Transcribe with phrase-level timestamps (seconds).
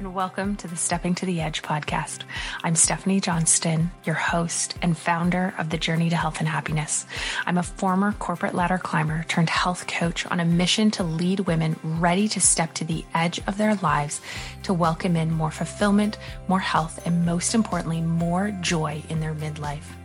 [0.00, 2.22] and welcome to the Stepping to the Edge podcast.
[2.64, 7.04] I'm Stephanie Johnston, your host and founder of the Journey to Health and Happiness.
[7.44, 11.78] I'm a former corporate ladder climber turned health coach on a mission to lead women
[11.82, 14.22] ready to step to the edge of their lives
[14.62, 16.16] to welcome in more fulfillment,
[16.48, 19.99] more health, and most importantly, more joy in their midlife.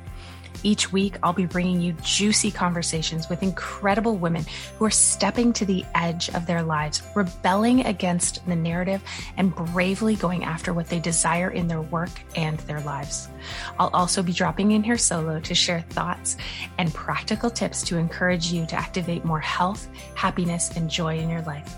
[0.65, 4.43] Each week, I'll be bringing you juicy conversations with incredible women
[4.79, 9.03] who are stepping to the edge of their lives, rebelling against the narrative,
[9.37, 13.27] and bravely going after what they desire in their work and their lives.
[13.77, 16.35] I'll also be dropping in here solo to share thoughts
[16.79, 21.43] and practical tips to encourage you to activate more health, happiness, and joy in your
[21.43, 21.75] life.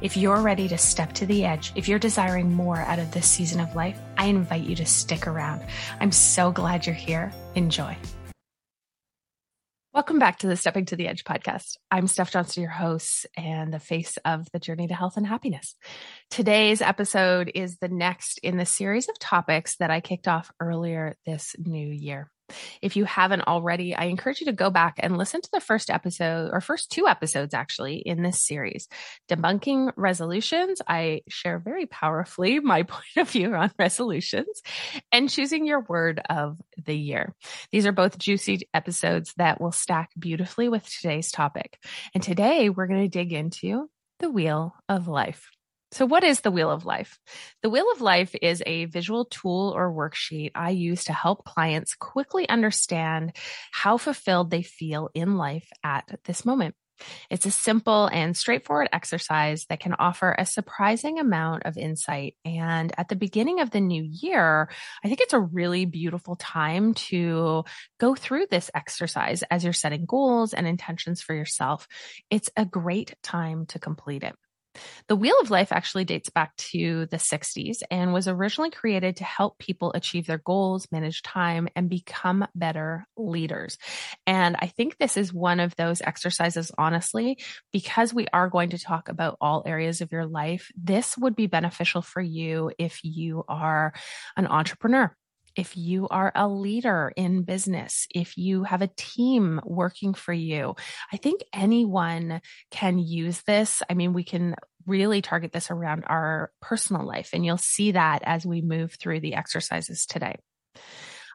[0.00, 3.26] If you're ready to step to the edge, if you're desiring more out of this
[3.26, 5.60] season of life, I invite you to stick around.
[5.98, 7.32] I'm so glad you're here.
[7.56, 7.96] Enjoy.
[9.94, 11.78] Welcome back to the Stepping to the Edge podcast.
[11.90, 15.74] I'm Steph Johnston, your host and the face of the journey to health and happiness.
[16.28, 21.16] Today's episode is the next in the series of topics that I kicked off earlier
[21.24, 22.30] this new year.
[22.82, 25.90] If you haven't already, I encourage you to go back and listen to the first
[25.90, 28.88] episode or first two episodes actually in this series.
[29.28, 30.80] Debunking resolutions.
[30.86, 34.62] I share very powerfully my point of view on resolutions
[35.12, 37.34] and choosing your word of the year.
[37.72, 41.78] These are both juicy episodes that will stack beautifully with today's topic.
[42.14, 43.88] And today we're going to dig into
[44.20, 45.48] the wheel of life.
[45.90, 47.18] So, what is the Wheel of Life?
[47.62, 51.94] The Wheel of Life is a visual tool or worksheet I use to help clients
[51.94, 53.34] quickly understand
[53.72, 56.74] how fulfilled they feel in life at this moment.
[57.30, 62.34] It's a simple and straightforward exercise that can offer a surprising amount of insight.
[62.44, 64.68] And at the beginning of the new year,
[65.04, 67.64] I think it's a really beautiful time to
[68.00, 71.86] go through this exercise as you're setting goals and intentions for yourself.
[72.30, 74.34] It's a great time to complete it.
[75.08, 79.24] The Wheel of Life actually dates back to the 60s and was originally created to
[79.24, 83.78] help people achieve their goals, manage time, and become better leaders.
[84.26, 87.38] And I think this is one of those exercises, honestly,
[87.72, 90.70] because we are going to talk about all areas of your life.
[90.76, 93.92] This would be beneficial for you if you are
[94.36, 95.14] an entrepreneur
[95.58, 100.76] if you are a leader in business, if you have a team working for you,
[101.12, 103.82] I think anyone can use this.
[103.90, 104.54] I mean, we can
[104.86, 109.18] really target this around our personal life, and you'll see that as we move through
[109.18, 110.36] the exercises today.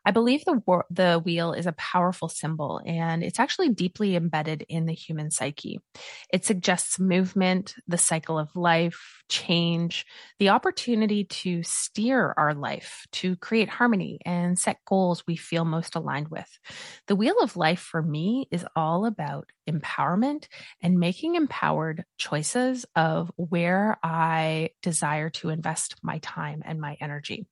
[0.06, 0.59] I believe the
[0.90, 5.80] the wheel is a powerful symbol and it's actually deeply embedded in the human psyche.
[6.31, 10.06] It suggests movement, the cycle of life, change,
[10.40, 15.96] the opportunity to steer our life, to create harmony and set goals we feel most
[15.96, 16.50] aligned with.
[17.08, 20.47] The wheel of life for me is all about empowerment
[20.81, 27.46] and making empowered choices of where I desire to invest my time and my energy.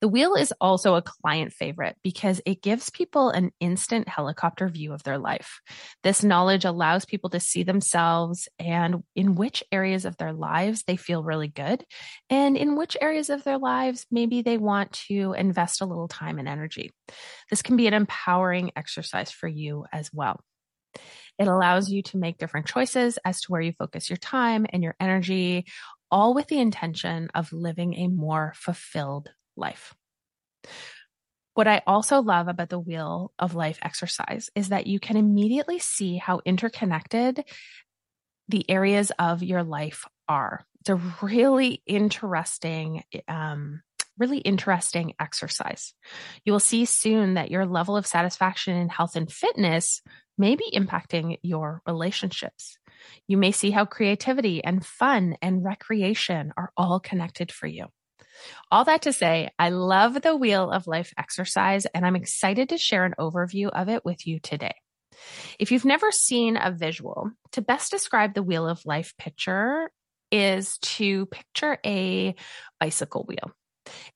[0.00, 4.94] The wheel is also a client favorite because it gives people an instant helicopter view
[4.94, 5.60] of their life.
[6.02, 10.96] This knowledge allows people to see themselves and in which areas of their lives they
[10.96, 11.84] feel really good,
[12.30, 16.38] and in which areas of their lives maybe they want to invest a little time
[16.38, 16.92] and energy.
[17.50, 20.40] This can be an empowering exercise for you as well.
[21.38, 24.82] It allows you to make different choices as to where you focus your time and
[24.82, 25.66] your energy,
[26.10, 29.94] all with the intention of living a more fulfilled life.
[31.54, 35.78] What I also love about the Wheel of Life exercise is that you can immediately
[35.78, 37.44] see how interconnected
[38.48, 40.64] the areas of your life are.
[40.80, 43.82] It's a really interesting, um,
[44.18, 45.92] really interesting exercise.
[46.44, 50.02] You will see soon that your level of satisfaction in health and fitness
[50.38, 52.78] may be impacting your relationships.
[53.28, 57.86] You may see how creativity and fun and recreation are all connected for you.
[58.70, 62.78] All that to say, I love the Wheel of Life exercise, and I'm excited to
[62.78, 64.74] share an overview of it with you today.
[65.58, 69.90] If you've never seen a visual, to best describe the Wheel of Life picture
[70.30, 72.34] is to picture a
[72.78, 73.52] bicycle wheel.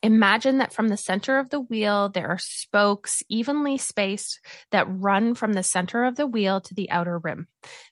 [0.03, 4.39] Imagine that from the center of the wheel, there are spokes evenly spaced
[4.71, 7.49] that run from the center of the wheel to the outer rim.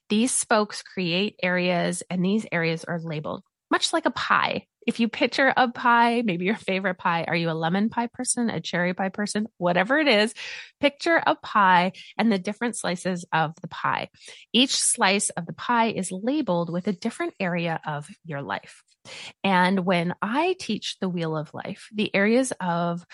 [0.07, 3.43] These spokes create areas, and these areas are labeled
[3.73, 4.67] much like a pie.
[4.85, 8.49] If you picture a pie, maybe your favorite pie, are you a lemon pie person,
[8.49, 10.33] a cherry pie person, whatever it is,
[10.79, 14.09] picture a pie and the different slices of the pie.
[14.51, 18.83] Each slice of the pie is labeled with a different area of your life.
[19.43, 23.05] And when I teach the wheel of life, the areas of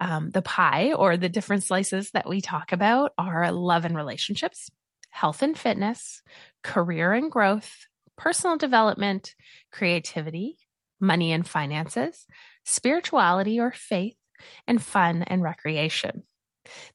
[0.00, 4.68] um, the pie or the different slices that we talk about are love and relationships,
[5.10, 6.22] health and fitness,
[6.62, 7.86] career and growth,
[8.16, 9.34] personal development,
[9.70, 10.56] creativity,
[11.02, 12.24] money and finances,
[12.64, 14.16] spirituality or faith,
[14.66, 16.22] and fun and recreation.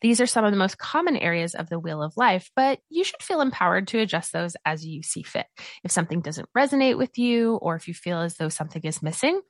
[0.02, 3.04] These are some of the most common areas of the wheel of life, but you
[3.04, 5.46] should feel empowered to adjust those as you see fit.
[5.84, 9.42] If something doesn't resonate with you, or if you feel as though something is missing,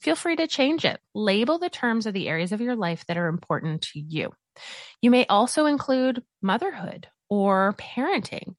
[0.00, 1.00] feel free to change it.
[1.14, 4.32] Label the terms of the areas of your life that are important to you.
[5.02, 8.54] You may also include motherhood or parenting.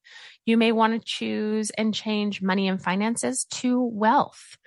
[0.46, 4.58] You may want to choose and change money and finances to wealth.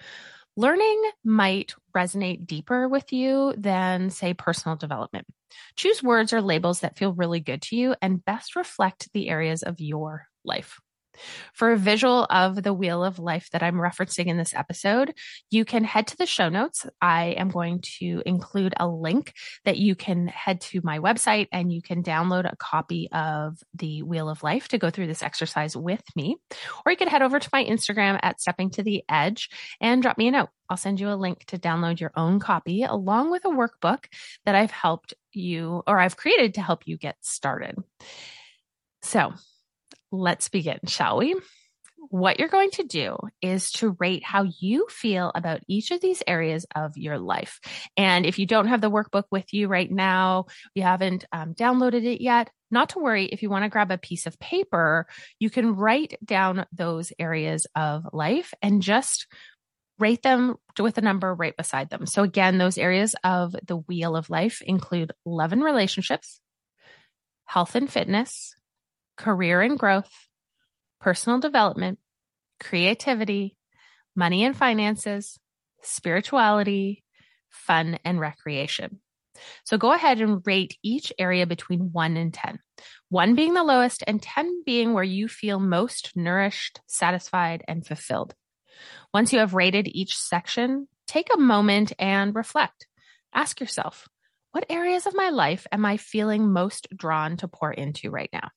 [0.59, 5.29] Learning might resonate deeper with you than, say, personal development.
[5.77, 9.63] Choose words or labels that feel really good to you and best reflect the areas
[9.63, 10.81] of your life.
[11.53, 15.15] For a visual of the wheel of life that I'm referencing in this episode,
[15.51, 16.87] you can head to the show notes.
[17.01, 19.33] I am going to include a link
[19.65, 24.03] that you can head to my website and you can download a copy of the
[24.03, 26.37] wheel of life to go through this exercise with me.
[26.85, 29.49] Or you can head over to my Instagram at stepping to the edge
[29.81, 30.49] and drop me a note.
[30.71, 34.05] I'll send you a link to download your own copy along with a workbook
[34.45, 37.77] that I've helped you or I've created to help you get started.
[39.03, 39.33] So
[40.11, 41.35] let's begin, shall we?
[42.11, 46.23] What you're going to do is to rate how you feel about each of these
[46.27, 47.61] areas of your life.
[47.97, 52.05] And if you don't have the workbook with you right now, you haven't um, downloaded
[52.05, 53.27] it yet, not to worry.
[53.27, 55.07] If you want to grab a piece of paper,
[55.39, 59.27] you can write down those areas of life and just
[59.99, 62.07] rate them with a number right beside them.
[62.07, 66.41] So again, those areas of the wheel of life include love and relationships,
[67.45, 68.55] health and fitness,
[69.19, 70.11] career and growth,
[71.01, 71.99] personal development,
[72.61, 73.57] creativity,
[74.17, 75.39] money and finances,
[75.83, 77.05] spirituality,
[77.51, 79.01] fun, and recreation.
[79.65, 82.59] So go ahead and rate each area between 1 and 10.
[83.11, 88.35] 1 being the lowest and 10 being where you feel most nourished, satisfied, and fulfilled.
[89.13, 92.87] Once you have rated each section, take a moment and reflect.
[93.33, 94.09] Ask yourself,
[94.53, 98.49] what areas of my life am I feeling most drawn to pour into right now?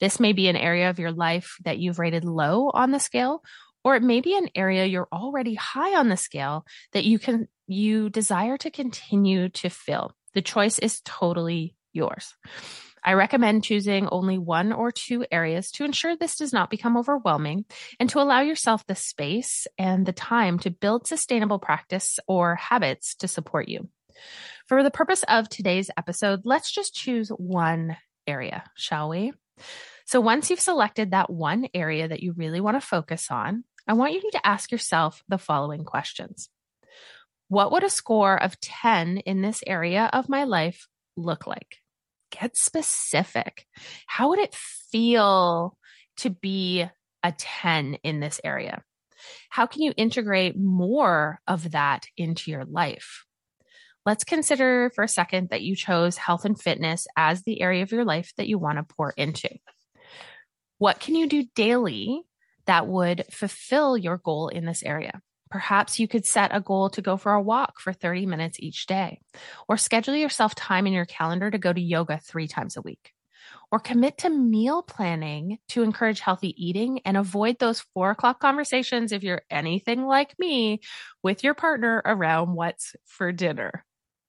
[0.00, 3.42] This may be an area of your life that you've rated low on the scale,
[3.84, 7.48] or it may be an area you're already high on the scale that you can,
[7.66, 10.12] you desire to continue to fill.
[10.34, 12.34] The choice is totally yours.
[13.06, 17.66] I recommend choosing only one or two areas to ensure this does not become overwhelming
[18.00, 23.14] and to allow yourself the space and the time to build sustainable practice or habits
[23.16, 23.90] to support you.
[24.66, 29.32] For the purpose of today's episode, let's just choose one area, shall we?
[30.06, 33.94] So once you've selected that one area that you really want to focus on, I
[33.94, 36.48] want you to ask yourself the following questions.
[37.48, 41.78] What would a score of 10 in this area of my life look like?
[42.30, 43.66] Get specific.
[44.06, 45.76] How would it feel
[46.18, 46.84] to be
[47.22, 48.82] a 10 in this area?
[49.50, 53.24] How can you integrate more of that into your life?
[54.06, 57.92] Let's consider for a second that you chose health and fitness as the area of
[57.92, 59.48] your life that you want to pour into.
[60.76, 62.22] What can you do daily
[62.66, 65.22] that would fulfill your goal in this area?
[65.50, 68.86] Perhaps you could set a goal to go for a walk for 30 minutes each
[68.86, 69.20] day,
[69.68, 73.12] or schedule yourself time in your calendar to go to yoga three times a week,
[73.70, 79.12] or commit to meal planning to encourage healthy eating and avoid those four o'clock conversations
[79.12, 80.80] if you're anything like me
[81.22, 83.84] with your partner around what's for dinner.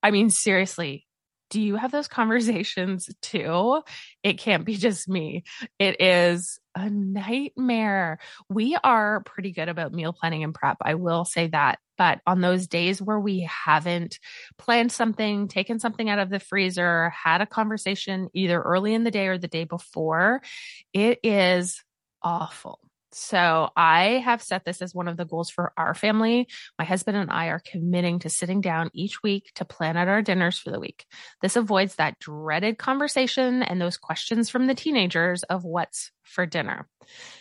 [0.05, 1.07] I mean, seriously,
[1.49, 3.81] do you have those conversations too?
[4.21, 5.45] It can't be just me.
[5.79, 8.19] It is a nightmare.
[8.47, 10.77] We are pretty good about meal planning and prep.
[10.79, 11.79] I will say that.
[11.97, 14.19] But on those days where we haven't
[14.59, 19.09] planned something, taken something out of the freezer, had a conversation either early in the
[19.11, 20.43] day or the day before,
[20.93, 21.83] it is
[22.21, 22.79] awful.
[23.17, 26.49] So I have set this as one of the goals for our family.
[26.77, 30.21] My husband and I are committing to sitting down each week to plan out our
[30.21, 31.05] dinners for the week.
[31.41, 36.89] This avoids that dreaded conversation and those questions from the teenagers of what's for dinner.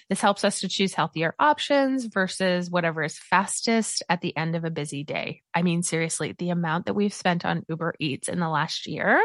[0.08, 4.64] This helps us to choose healthier options versus whatever is fastest at the end of
[4.64, 5.42] a busy day.
[5.52, 9.20] I mean, seriously, the amount that we've spent on Uber Eats in the last year,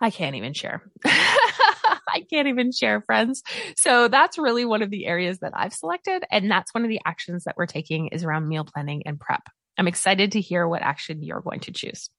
[0.00, 0.82] I can't even share.
[2.08, 3.42] I can't even share, friends.
[3.76, 6.24] So that's really one of the areas that I've selected.
[6.30, 9.42] And that's one of the actions that we're taking is around meal planning and prep.
[9.78, 12.10] I'm excited to hear what action you're going to choose.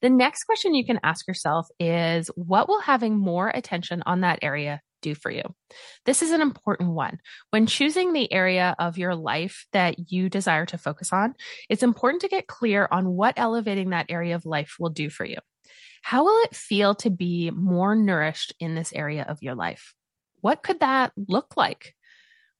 [0.00, 4.38] The next question you can ask yourself is what will having more attention on that
[4.42, 5.42] area do for you?
[6.04, 7.18] This is an important one.
[7.50, 11.34] When choosing the area of your life that you desire to focus on,
[11.68, 15.24] it's important to get clear on what elevating that area of life will do for
[15.24, 15.38] you.
[16.00, 19.94] How will it feel to be more nourished in this area of your life?
[20.40, 21.94] What could that look like?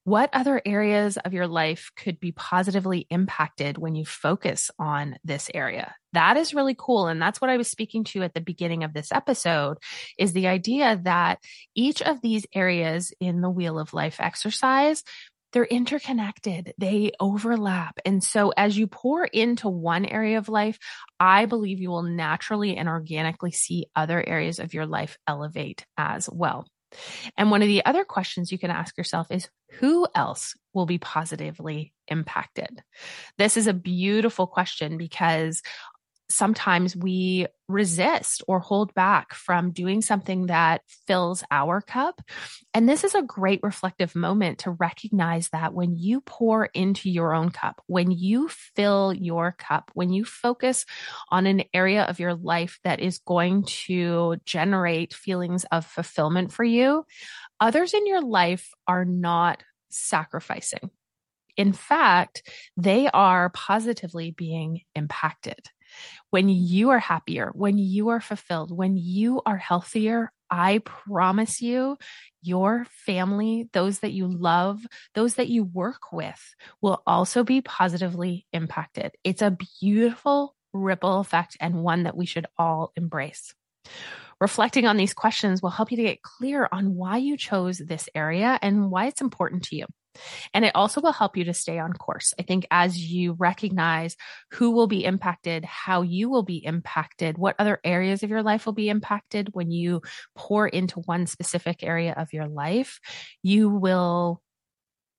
[0.05, 5.51] What other areas of your life could be positively impacted when you focus on this
[5.53, 5.95] area?
[6.15, 7.07] That is really cool.
[7.07, 9.77] And that's what I was speaking to at the beginning of this episode
[10.19, 11.39] is the idea that
[11.75, 15.05] each of these areas in the wheel of life exercise
[15.53, 17.99] they're interconnected, they overlap.
[18.05, 20.79] And so as you pour into one area of life,
[21.19, 26.29] I believe you will naturally and organically see other areas of your life elevate as
[26.31, 26.67] well.
[27.37, 30.99] And one of the other questions you can ask yourself is who else will be
[30.99, 32.83] positively impacted?
[33.39, 35.63] This is a beautiful question because
[36.31, 42.21] sometimes we resist or hold back from doing something that fills our cup.
[42.75, 47.35] And this is a great reflective moment to recognize that when you pour into your
[47.35, 50.85] own cup, when you fill your cup, when you focus
[51.31, 56.65] on an area of your life that is going to generate feelings of fulfillment for
[56.65, 57.05] you,
[57.61, 60.91] others in your life are not sacrificing.
[61.57, 65.59] In fact, they are positively being impacted.
[66.31, 71.97] When you are happier, when you are fulfilled, when you are healthier, I promise you,
[72.43, 74.81] your family, those that you love,
[75.15, 79.13] those that you work with will also be positively impacted.
[79.23, 83.55] It's a beautiful ripple effect and one that we should all embrace.
[84.41, 88.09] Reflecting on these questions will help you to get clear on why you chose this
[88.15, 89.87] area and why it's important to you.
[90.53, 92.35] And it also will help you to stay on course.
[92.39, 94.17] I think as you recognize
[94.53, 98.67] who will be impacted, how you will be impacted, what other areas of your life
[98.67, 100.03] will be impacted when you
[100.35, 103.01] pour into one specific area of your life,
[103.43, 104.43] you will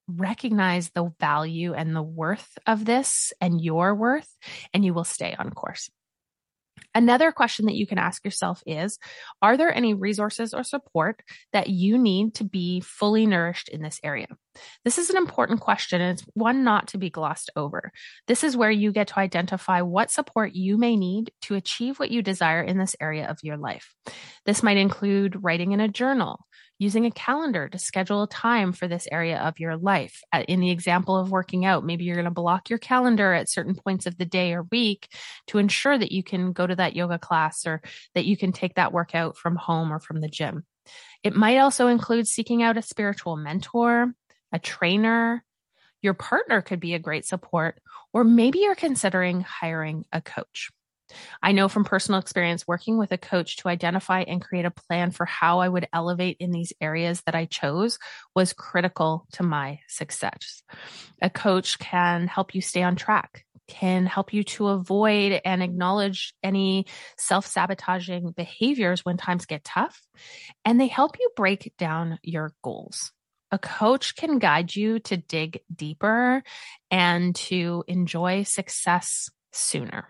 [0.07, 4.29] recognize the value and the worth of this and your worth,
[4.73, 5.89] and you will stay on course.
[6.93, 8.99] Another question that you can ask yourself is
[9.41, 11.21] Are there any resources or support
[11.53, 14.27] that you need to be fully nourished in this area?
[14.83, 17.91] This is an important question and it's one not to be glossed over.
[18.27, 22.11] This is where you get to identify what support you may need to achieve what
[22.11, 23.93] you desire in this area of your life.
[24.45, 26.45] This might include writing in a journal,
[26.81, 30.23] using a calendar to schedule a time for this area of your life.
[30.33, 33.47] Uh, in the example of working out, maybe you're going to block your calendar at
[33.47, 35.07] certain points of the day or week
[35.45, 37.83] to ensure that you can go to that yoga class or
[38.15, 40.65] that you can take that workout from home or from the gym.
[41.21, 44.15] It might also include seeking out a spiritual mentor,
[44.51, 45.43] a trainer.
[46.01, 47.79] Your partner could be a great support,
[48.11, 50.71] or maybe you're considering hiring a coach.
[51.41, 55.11] I know from personal experience working with a coach to identify and create a plan
[55.11, 57.99] for how I would elevate in these areas that I chose
[58.35, 60.63] was critical to my success.
[61.21, 66.33] A coach can help you stay on track, can help you to avoid and acknowledge
[66.43, 66.85] any
[67.17, 70.01] self sabotaging behaviors when times get tough,
[70.65, 73.11] and they help you break down your goals
[73.51, 76.41] a coach can guide you to dig deeper
[76.89, 80.07] and to enjoy success sooner.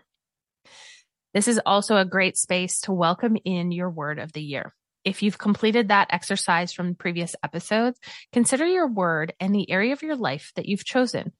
[1.34, 4.74] This is also a great space to welcome in your word of the year.
[5.04, 7.98] If you've completed that exercise from previous episodes,
[8.32, 11.32] consider your word and the area of your life that you've chosen.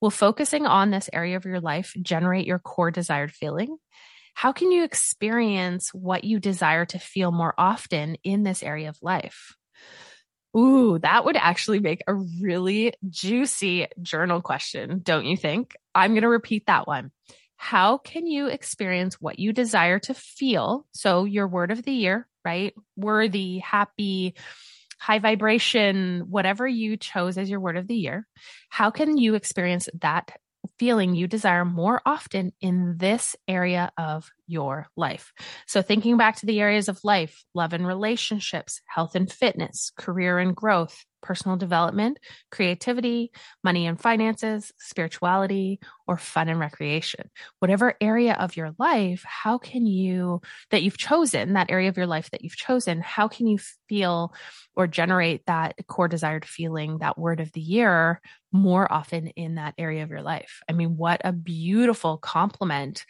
[0.00, 3.76] Will focusing on this area of your life generate your core desired feeling?
[4.34, 8.98] How can you experience what you desire to feel more often in this area of
[9.02, 9.56] life?
[10.56, 15.74] Ooh, that would actually make a really juicy journal question, don't you think?
[15.94, 17.10] I'm going to repeat that one.
[17.58, 20.86] How can you experience what you desire to feel?
[20.92, 22.72] So, your word of the year, right?
[22.96, 24.34] Worthy, happy,
[24.98, 28.26] high vibration, whatever you chose as your word of the year.
[28.68, 30.38] How can you experience that
[30.78, 35.32] feeling you desire more often in this area of your life.
[35.66, 40.38] So, thinking back to the areas of life, love and relationships, health and fitness, career
[40.38, 42.18] and growth, personal development,
[42.50, 43.30] creativity,
[43.64, 47.28] money and finances, spirituality, or fun and recreation.
[47.58, 50.40] Whatever area of your life, how can you,
[50.70, 54.32] that you've chosen, that area of your life that you've chosen, how can you feel
[54.76, 58.20] or generate that core desired feeling, that word of the year
[58.52, 60.60] more often in that area of your life?
[60.68, 63.04] I mean, what a beautiful complement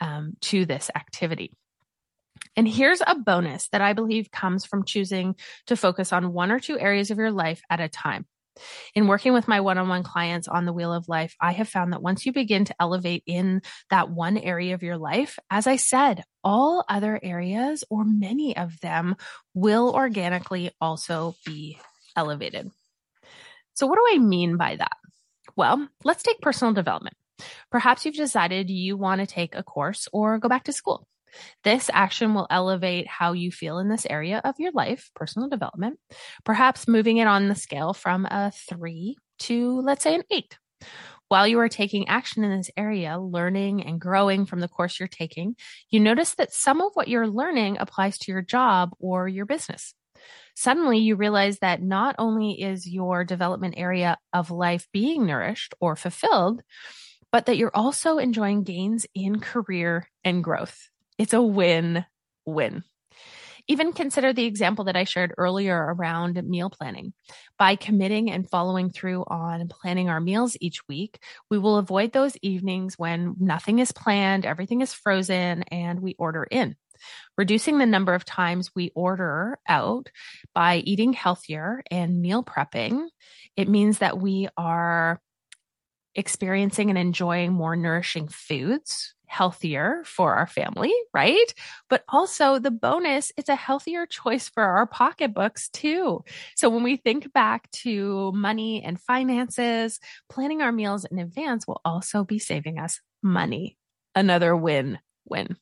[0.00, 1.52] um, to this activity.
[2.56, 5.36] And here's a bonus that I believe comes from choosing
[5.66, 8.26] to focus on one or two areas of your life at a time.
[8.94, 11.68] In working with my one on one clients on the wheel of life, I have
[11.68, 15.66] found that once you begin to elevate in that one area of your life, as
[15.66, 19.16] I said, all other areas or many of them
[19.54, 21.78] will organically also be
[22.14, 22.70] elevated.
[23.72, 24.96] So, what do I mean by that?
[25.56, 27.16] Well, let's take personal development.
[27.70, 31.06] Perhaps you've decided you want to take a course or go back to school.
[31.64, 35.98] This action will elevate how you feel in this area of your life, personal development,
[36.44, 40.58] perhaps moving it on the scale from a three to, let's say, an eight.
[41.28, 45.08] While you are taking action in this area, learning and growing from the course you're
[45.08, 45.56] taking,
[45.90, 49.94] you notice that some of what you're learning applies to your job or your business.
[50.54, 55.96] Suddenly you realize that not only is your development area of life being nourished or
[55.96, 56.62] fulfilled,
[57.34, 60.88] but that you're also enjoying gains in career and growth.
[61.18, 62.06] It's a win
[62.46, 62.84] win.
[63.66, 67.12] Even consider the example that I shared earlier around meal planning.
[67.58, 71.18] By committing and following through on planning our meals each week,
[71.50, 76.46] we will avoid those evenings when nothing is planned, everything is frozen, and we order
[76.48, 76.76] in.
[77.36, 80.08] Reducing the number of times we order out
[80.54, 83.08] by eating healthier and meal prepping,
[83.56, 85.20] it means that we are
[86.14, 91.52] experiencing and enjoying more nourishing foods, healthier for our family, right?
[91.90, 96.22] But also the bonus, it's a healthier choice for our pocketbooks too.
[96.56, 99.98] So when we think back to money and finances,
[100.30, 103.76] planning our meals in advance will also be saving us money.
[104.14, 105.56] Another win win.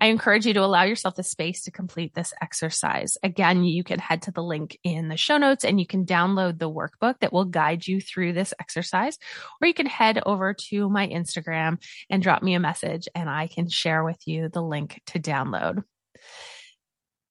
[0.00, 3.16] I encourage you to allow yourself the space to complete this exercise.
[3.22, 6.58] Again, you can head to the link in the show notes and you can download
[6.58, 9.18] the workbook that will guide you through this exercise,
[9.60, 13.48] or you can head over to my Instagram and drop me a message and I
[13.48, 15.82] can share with you the link to download.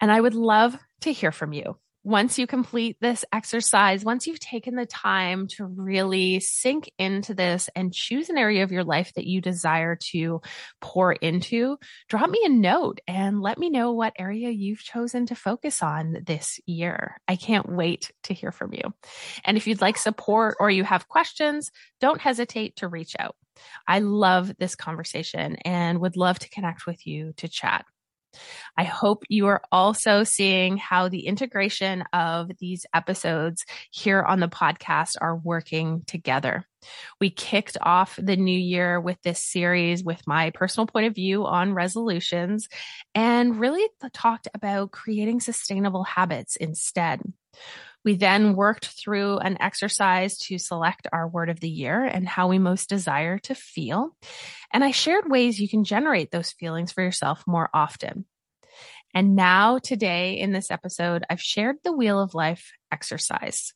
[0.02, 4.40] And I would love to hear from you once you complete this exercise, once you've
[4.40, 9.12] taken the time to really sink into this and choose an area of your life
[9.16, 10.40] that you desire to
[10.80, 15.36] pour into, drop me a note and let me know what area you've chosen to
[15.36, 17.20] focus on this year.
[17.28, 18.94] I can't wait to hear from you.
[19.44, 23.36] And if you'd like support or you have questions, don't hesitate to reach out.
[23.86, 27.84] I love this conversation and would love to connect with you to chat.
[28.78, 34.48] I hope you are also seeing how the integration of these episodes here on the
[34.48, 36.66] podcast are working together.
[37.20, 41.46] We kicked off the new year with this series with my personal point of view
[41.46, 42.68] on resolutions
[43.16, 47.22] and really talked about creating sustainable habits instead.
[48.08, 52.48] We then worked through an exercise to select our word of the year and how
[52.48, 54.16] we most desire to feel.
[54.72, 58.24] And I shared ways you can generate those feelings for yourself more often.
[59.14, 63.74] And now today in this episode, I've shared the wheel of life exercise.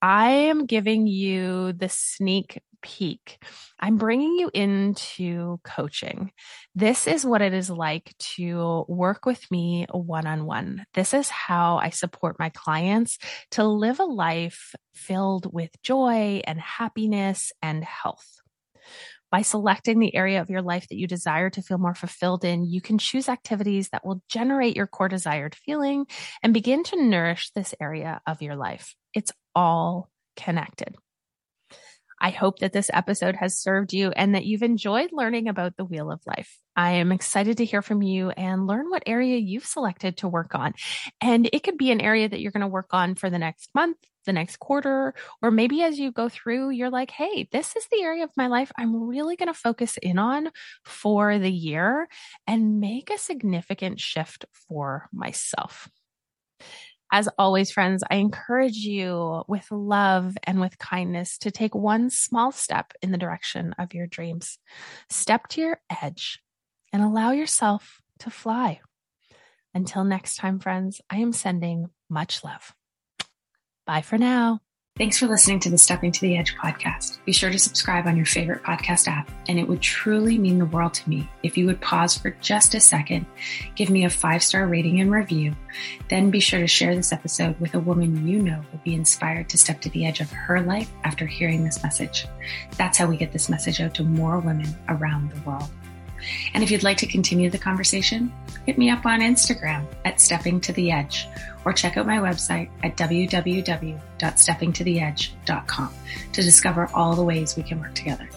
[0.00, 3.42] I am giving you the sneak peek.
[3.80, 6.30] I'm bringing you into coaching.
[6.74, 10.84] This is what it is like to work with me one on one.
[10.92, 13.18] This is how I support my clients
[13.52, 18.26] to live a life filled with joy and happiness and health.
[19.30, 22.66] By selecting the area of your life that you desire to feel more fulfilled in,
[22.66, 26.06] you can choose activities that will generate your core desired feeling
[26.42, 28.94] and begin to nourish this area of your life.
[29.14, 30.94] It's all connected.
[32.20, 35.84] I hope that this episode has served you and that you've enjoyed learning about the
[35.84, 36.58] wheel of life.
[36.76, 40.54] I am excited to hear from you and learn what area you've selected to work
[40.54, 40.74] on.
[41.20, 43.70] And it could be an area that you're going to work on for the next
[43.74, 43.96] month,
[44.26, 48.02] the next quarter, or maybe as you go through, you're like, Hey, this is the
[48.02, 50.50] area of my life I'm really going to focus in on
[50.84, 52.08] for the year
[52.46, 55.88] and make a significant shift for myself.
[57.12, 62.50] As always, friends, I encourage you with love and with kindness to take one small
[62.50, 64.58] step in the direction of your dreams.
[65.08, 66.40] Step to your edge
[66.92, 68.80] and allow yourself to fly.
[69.74, 72.74] Until next time, friends, I am sending much love.
[73.86, 74.60] Bye for now.
[74.96, 77.18] Thanks for listening to the Stepping to the Edge podcast.
[77.24, 80.66] Be sure to subscribe on your favorite podcast app, and it would truly mean the
[80.66, 83.26] world to me if you would pause for just a second,
[83.74, 85.52] give me a five star rating and review,
[86.10, 89.48] then be sure to share this episode with a woman you know will be inspired
[89.48, 92.28] to step to the edge of her life after hearing this message.
[92.76, 95.70] That's how we get this message out to more women around the world.
[96.54, 98.32] And if you'd like to continue the conversation,
[98.64, 101.26] hit me up on Instagram at Stepping to the Edge
[101.64, 105.94] or check out my website at www.steppingtotheedge.com
[106.32, 108.28] to discover all the ways we can work together.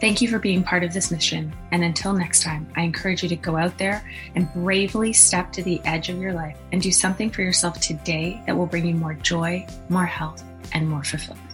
[0.00, 1.52] Thank you for being part of this mission.
[1.72, 5.62] And until next time, I encourage you to go out there and bravely step to
[5.62, 8.94] the edge of your life and do something for yourself today that will bring you
[8.94, 11.47] more joy, more health, and more fulfillment.